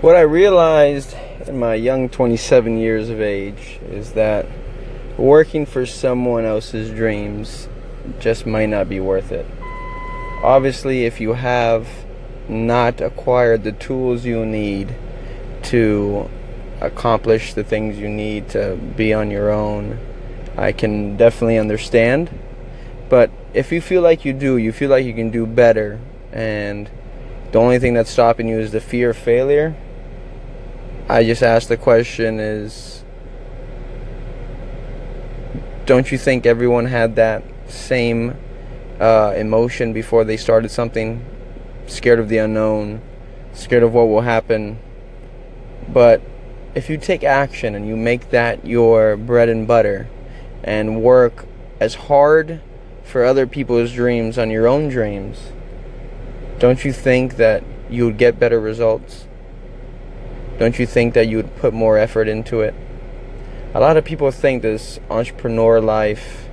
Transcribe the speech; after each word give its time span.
What 0.00 0.16
I 0.16 0.22
realized 0.22 1.14
in 1.46 1.58
my 1.58 1.74
young 1.74 2.08
27 2.08 2.78
years 2.78 3.10
of 3.10 3.20
age 3.20 3.78
is 3.90 4.12
that 4.12 4.46
working 5.18 5.66
for 5.66 5.84
someone 5.84 6.46
else's 6.46 6.90
dreams 6.90 7.68
just 8.18 8.46
might 8.46 8.70
not 8.70 8.88
be 8.88 8.98
worth 8.98 9.30
it. 9.30 9.44
Obviously, 10.42 11.04
if 11.04 11.20
you 11.20 11.34
have 11.34 11.86
not 12.48 13.02
acquired 13.02 13.62
the 13.62 13.72
tools 13.72 14.24
you 14.24 14.46
need 14.46 14.94
to 15.64 16.30
accomplish 16.80 17.52
the 17.52 17.62
things 17.62 17.98
you 17.98 18.08
need 18.08 18.48
to 18.48 18.76
be 18.96 19.12
on 19.12 19.30
your 19.30 19.50
own, 19.50 19.98
I 20.56 20.72
can 20.72 21.18
definitely 21.18 21.58
understand. 21.58 22.30
But 23.10 23.30
if 23.52 23.70
you 23.70 23.82
feel 23.82 24.00
like 24.00 24.24
you 24.24 24.32
do, 24.32 24.56
you 24.56 24.72
feel 24.72 24.88
like 24.88 25.04
you 25.04 25.12
can 25.12 25.28
do 25.28 25.44
better, 25.44 26.00
and 26.32 26.90
the 27.52 27.58
only 27.58 27.78
thing 27.78 27.92
that's 27.92 28.10
stopping 28.10 28.48
you 28.48 28.58
is 28.58 28.72
the 28.72 28.80
fear 28.80 29.10
of 29.10 29.18
failure, 29.18 29.76
I 31.10 31.24
just 31.24 31.42
asked 31.42 31.68
the 31.68 31.76
question 31.76 32.38
is 32.38 33.02
don't 35.84 36.12
you 36.12 36.16
think 36.16 36.46
everyone 36.46 36.84
had 36.84 37.16
that 37.16 37.42
same 37.66 38.36
uh, 39.00 39.34
emotion 39.36 39.92
before 39.92 40.22
they 40.22 40.36
started 40.36 40.70
something? 40.70 41.24
Scared 41.88 42.20
of 42.20 42.28
the 42.28 42.38
unknown, 42.38 43.02
scared 43.54 43.82
of 43.82 43.92
what 43.92 44.04
will 44.04 44.20
happen. 44.20 44.78
But 45.88 46.22
if 46.76 46.88
you 46.88 46.96
take 46.96 47.24
action 47.24 47.74
and 47.74 47.88
you 47.88 47.96
make 47.96 48.30
that 48.30 48.64
your 48.64 49.16
bread 49.16 49.48
and 49.48 49.66
butter 49.66 50.08
and 50.62 51.02
work 51.02 51.44
as 51.80 51.96
hard 52.06 52.60
for 53.02 53.24
other 53.24 53.48
people's 53.48 53.92
dreams 53.92 54.38
on 54.38 54.48
your 54.48 54.68
own 54.68 54.88
dreams, 54.88 55.50
don't 56.60 56.84
you 56.84 56.92
think 56.92 57.34
that 57.34 57.64
you 57.88 58.04
would 58.04 58.16
get 58.16 58.38
better 58.38 58.60
results? 58.60 59.26
Don't 60.60 60.78
you 60.78 60.84
think 60.84 61.14
that 61.14 61.26
you 61.26 61.38
would 61.38 61.56
put 61.56 61.72
more 61.72 61.96
effort 61.96 62.28
into 62.28 62.60
it? 62.60 62.74
A 63.72 63.80
lot 63.80 63.96
of 63.96 64.04
people 64.04 64.30
think 64.30 64.60
this 64.60 65.00
entrepreneur 65.08 65.80
life 65.80 66.48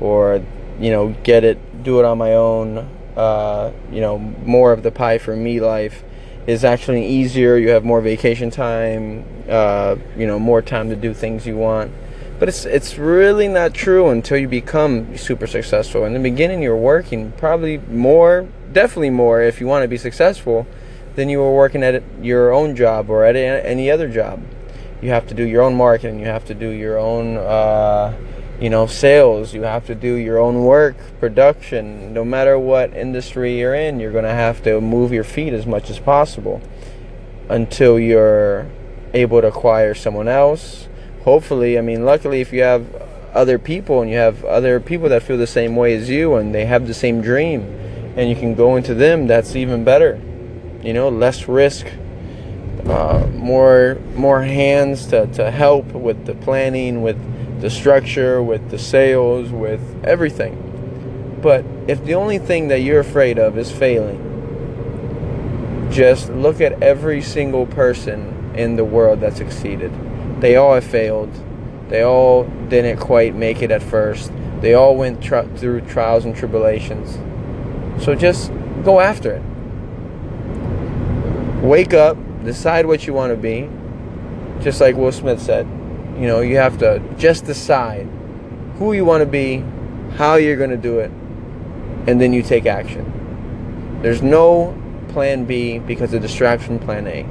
or, 0.00 0.44
you 0.78 0.92
know, 0.92 1.08
get 1.24 1.42
it, 1.42 1.82
do 1.82 1.98
it 1.98 2.04
on 2.04 2.18
my 2.18 2.34
own, 2.34 2.88
uh, 3.16 3.72
you 3.90 4.00
know, 4.00 4.16
more 4.16 4.70
of 4.70 4.84
the 4.84 4.92
pie 4.92 5.18
for 5.18 5.34
me 5.34 5.58
life 5.58 6.04
is 6.46 6.64
actually 6.64 7.04
easier. 7.04 7.56
You 7.56 7.70
have 7.70 7.84
more 7.84 8.00
vacation 8.00 8.48
time, 8.48 9.24
uh, 9.48 9.96
you 10.16 10.28
know, 10.28 10.38
more 10.38 10.62
time 10.62 10.88
to 10.90 10.96
do 10.96 11.12
things 11.12 11.44
you 11.44 11.56
want. 11.56 11.90
But 12.38 12.48
it's 12.48 12.64
it's 12.64 12.96
really 12.96 13.48
not 13.48 13.74
true 13.74 14.08
until 14.10 14.38
you 14.38 14.46
become 14.46 15.16
super 15.16 15.48
successful. 15.48 16.04
In 16.04 16.12
the 16.12 16.20
beginning, 16.20 16.62
you're 16.62 16.76
working 16.76 17.32
probably 17.32 17.78
more, 17.78 18.46
definitely 18.72 19.10
more, 19.10 19.42
if 19.42 19.60
you 19.60 19.66
want 19.66 19.82
to 19.82 19.88
be 19.88 19.98
successful 19.98 20.64
than 21.14 21.28
you 21.28 21.38
were 21.38 21.54
working 21.54 21.82
at 21.82 22.02
your 22.22 22.52
own 22.52 22.76
job 22.76 23.10
or 23.10 23.24
at 23.24 23.36
any 23.36 23.90
other 23.90 24.08
job. 24.08 24.42
You 25.00 25.10
have 25.10 25.28
to 25.28 25.34
do 25.34 25.44
your 25.44 25.62
own 25.62 25.76
marketing. 25.76 26.18
You 26.18 26.26
have 26.26 26.44
to 26.46 26.54
do 26.54 26.70
your 26.70 26.98
own, 26.98 27.36
uh, 27.36 28.16
you 28.60 28.68
know, 28.68 28.86
sales. 28.86 29.54
You 29.54 29.62
have 29.62 29.86
to 29.86 29.94
do 29.94 30.14
your 30.14 30.38
own 30.38 30.64
work, 30.64 30.96
production. 31.20 32.12
No 32.12 32.24
matter 32.24 32.58
what 32.58 32.96
industry 32.96 33.58
you're 33.58 33.74
in, 33.74 34.00
you're 34.00 34.12
going 34.12 34.24
to 34.24 34.30
have 34.30 34.62
to 34.64 34.80
move 34.80 35.12
your 35.12 35.24
feet 35.24 35.52
as 35.52 35.66
much 35.66 35.88
as 35.88 36.00
possible 36.00 36.60
until 37.48 37.98
you're 37.98 38.66
able 39.14 39.40
to 39.40 39.46
acquire 39.46 39.94
someone 39.94 40.26
else. 40.26 40.88
Hopefully, 41.22 41.78
I 41.78 41.80
mean, 41.80 42.04
luckily, 42.04 42.40
if 42.40 42.52
you 42.52 42.62
have 42.62 42.86
other 43.34 43.58
people 43.58 44.02
and 44.02 44.10
you 44.10 44.16
have 44.16 44.44
other 44.44 44.80
people 44.80 45.08
that 45.10 45.22
feel 45.22 45.38
the 45.38 45.46
same 45.46 45.76
way 45.76 45.94
as 45.94 46.08
you 46.08 46.34
and 46.34 46.52
they 46.52 46.64
have 46.64 46.88
the 46.88 46.94
same 46.94 47.20
dream 47.20 47.62
and 48.16 48.28
you 48.28 48.34
can 48.34 48.54
go 48.54 48.74
into 48.74 48.94
them, 48.94 49.28
that's 49.28 49.54
even 49.54 49.84
better 49.84 50.20
you 50.82 50.92
know, 50.92 51.08
less 51.08 51.48
risk, 51.48 51.86
uh, 52.86 53.26
more 53.34 53.98
more 54.14 54.42
hands 54.42 55.06
to, 55.06 55.26
to 55.28 55.50
help 55.50 55.86
with 55.86 56.26
the 56.26 56.34
planning, 56.34 57.02
with 57.02 57.60
the 57.60 57.70
structure, 57.70 58.42
with 58.42 58.70
the 58.70 58.78
sales, 58.78 59.50
with 59.50 60.04
everything. 60.04 60.64
But 61.42 61.64
if 61.86 62.04
the 62.04 62.14
only 62.14 62.38
thing 62.38 62.68
that 62.68 62.80
you're 62.80 63.00
afraid 63.00 63.38
of 63.38 63.58
is 63.58 63.70
failing, 63.70 64.24
just 65.90 66.30
look 66.30 66.60
at 66.60 66.82
every 66.82 67.22
single 67.22 67.66
person 67.66 68.52
in 68.54 68.76
the 68.76 68.84
world 68.84 69.20
that 69.20 69.36
succeeded. 69.36 69.92
They 70.40 70.56
all 70.56 70.74
have 70.74 70.84
failed. 70.84 71.30
They 71.88 72.02
all 72.02 72.44
didn't 72.68 72.98
quite 72.98 73.34
make 73.34 73.62
it 73.62 73.70
at 73.70 73.82
first. 73.82 74.30
They 74.60 74.74
all 74.74 74.96
went 74.96 75.22
tra- 75.22 75.48
through 75.56 75.82
trials 75.82 76.24
and 76.24 76.36
tribulations. 76.36 77.18
So 78.04 78.14
just 78.14 78.52
go 78.84 79.00
after 79.00 79.32
it 79.32 79.42
wake 81.62 81.94
up, 81.94 82.16
decide 82.44 82.86
what 82.86 83.06
you 83.06 83.12
want 83.12 83.32
to 83.32 83.36
be. 83.36 83.68
Just 84.62 84.80
like 84.80 84.96
Will 84.96 85.12
Smith 85.12 85.40
said, 85.40 85.66
you 86.16 86.26
know, 86.26 86.40
you 86.40 86.56
have 86.56 86.78
to 86.78 87.00
just 87.16 87.44
decide 87.44 88.08
who 88.76 88.92
you 88.92 89.04
want 89.04 89.20
to 89.22 89.26
be, 89.26 89.64
how 90.16 90.34
you're 90.34 90.56
going 90.56 90.70
to 90.70 90.76
do 90.76 90.98
it, 90.98 91.10
and 92.06 92.20
then 92.20 92.32
you 92.32 92.42
take 92.42 92.66
action. 92.66 94.00
There's 94.02 94.22
no 94.22 94.80
plan 95.08 95.44
B 95.44 95.78
because 95.78 96.12
of 96.14 96.22
distraction 96.22 96.78
plan 96.78 97.06
A. 97.06 97.26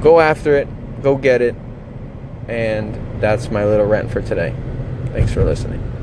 Go 0.00 0.20
after 0.20 0.56
it, 0.56 0.68
go 1.02 1.16
get 1.16 1.42
it, 1.42 1.54
and 2.48 2.94
that's 3.20 3.50
my 3.50 3.64
little 3.64 3.86
rant 3.86 4.10
for 4.10 4.20
today. 4.20 4.54
Thanks 5.12 5.32
for 5.32 5.44
listening. 5.44 5.93